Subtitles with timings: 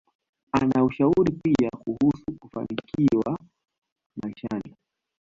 [0.51, 3.39] Ana ushauri pia kuhusu kufanikiwa
[4.23, 4.75] maishani